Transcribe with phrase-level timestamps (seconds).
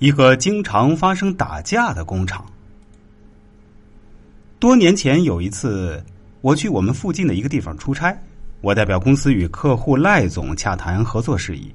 [0.00, 2.42] 一个经常发生打架的工厂。
[4.58, 6.02] 多年前有一次，
[6.40, 8.18] 我去我们附近的一个地方出差，
[8.62, 11.70] 我代表公司与客户赖总洽谈合作事宜。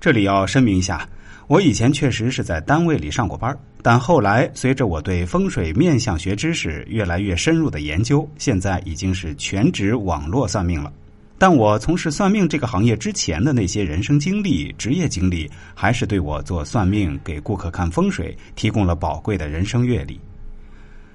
[0.00, 1.08] 这里要声明一下，
[1.46, 10.92] 我以前确实是在单位里上过班，但后来随着我对风水面相学知识越来越深入的研究，现在已经是全职网络算命了。
[11.40, 20.20] 但我从事算命这个行业之前的那些人生经历、职业经历，还是对我做算命、给顾客看风水提供了宝贵的人生阅历。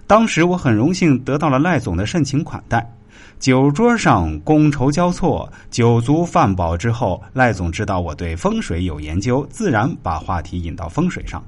[0.08, 2.90] 当时我很荣幸得到了赖总的盛情款待，
[3.38, 11.44] 酒桌上觥筹交错，酒足饭饱之后，赖总知道我对风水有研究，自然把话题引到风水上。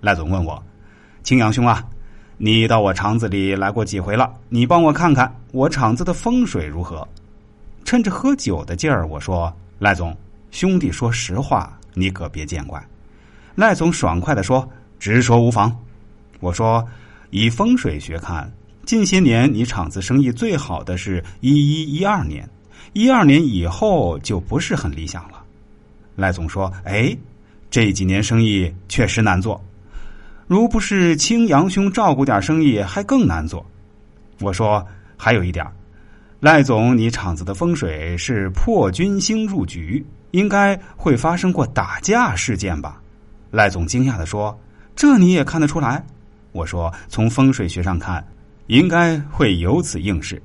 [0.00, 0.62] 赖总问我
[1.22, 1.84] ：“青阳兄啊，
[2.38, 4.32] 你到我厂子里来过几回了？
[4.48, 7.06] 你帮我看看我厂子的风水如何？”
[7.86, 10.14] 趁着喝酒的劲儿，我说：“赖总，
[10.50, 12.84] 兄弟说实话，你可别见怪。”
[13.54, 14.68] 赖总爽快的说
[14.98, 15.74] ：“直说无妨。”
[16.40, 16.84] 我说
[17.30, 18.52] ：“以风水学看，
[18.84, 22.46] 近些年你厂子生意最好的是一一一二年，
[22.92, 25.40] 一二年以后就不是很理想了。”
[26.16, 27.16] 赖总说：“哎，
[27.70, 29.62] 这几年生意确实难做，
[30.48, 33.64] 如不是青阳兄照顾点生意，还更难做。”
[34.42, 34.84] 我说
[35.16, 35.64] ：“还有一点。”
[36.46, 43.02] 赖总，你厂子的风水是破军星入局，应该会发生过打架事件吧？
[43.50, 44.56] 赖总惊讶的说
[44.94, 46.06] ：“这你也看得出来？”
[46.54, 48.24] 我说：“从风水学上看，
[48.68, 50.40] 应该会有此应试。”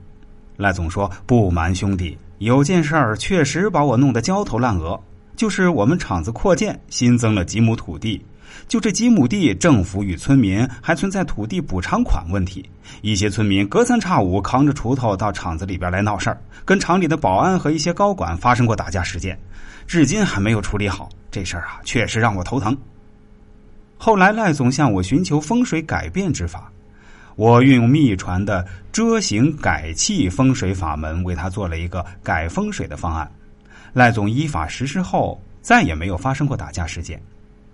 [0.58, 5.00] 赖总说：“不瞒兄弟，有件事儿确实把我弄得焦头烂额，
[5.36, 8.20] 就是我们厂子扩建，新增了几亩土地。”
[8.68, 12.68] 就这几亩地，政府与村民还存在土地补偿款问题。
[13.02, 19.38] 一些村民隔三差五扛着锄头到厂子里边来闹事儿，跟厂里的保安和一些高管发生过打架事件，
[19.88, 21.10] 至今还没有处理好。
[21.30, 22.78] 这事儿啊，确实让我头疼。
[23.98, 26.72] 后来赖总向我寻求风水改变之法，
[27.36, 33.30] 我运用秘传的遮形改气风水法门，为他做了一个改风水的方案。
[33.94, 37.22] 赖总依法实施后，再也没有发生过打架事件。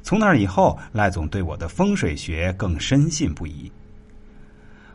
[0.07, 3.69] 从那以后，赖总对我的风水学更深信不疑。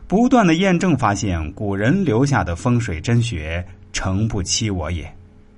[0.07, 5.07] 不断的验证发现，古人留下的风水真学诚不欺我也。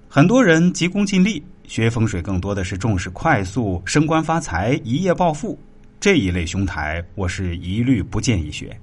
[0.10, 5.58] 很多人急功近利，学风水更多的是重视快速升官发财、一夜暴富
[6.02, 8.78] 这一类兄台，我是一律不建议学。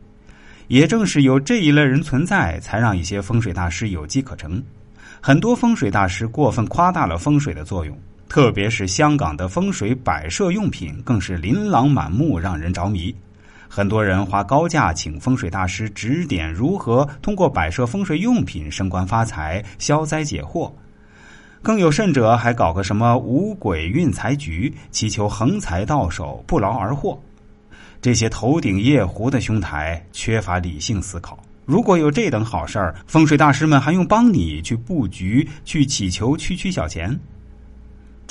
[0.69, 4.65] 也正是有这一类人存在，才让一些风水大师有机可乘。
[5.21, 7.95] 很多风水大师过分夸大了风水的作用。
[8.33, 13.15] 特别是香港的风水摆设用品更是琳琅满目，让人着迷。
[13.69, 20.73] 很多人花高价请风水大师指点如何通过摆设风水用品升官发财、消灾解惑。
[21.61, 27.23] 更有甚者，还搞个什么五鬼运财局，祈求横财到手、不劳而获。
[28.01, 31.39] 这些头顶夜壶的兄台缺乏理性思考。
[31.67, 37.15] 如果有这等好事儿，风水大师们还用帮你去布局、去祈求区区小钱？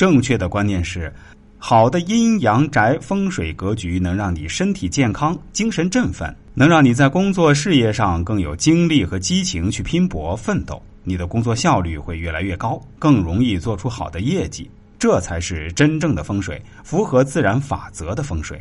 [0.01, 1.13] 正确的观念是，
[1.59, 10.81] 好的阴阳宅风水格局能让你身体健康、精神振奋，能让你在工作事业上更有精力和激情去拼搏奋斗。
[11.03, 14.67] 你的工作效率会越来越高，更容易做出好的业绩。
[14.97, 18.59] 这才是真正的风水，符合自然法则的风水。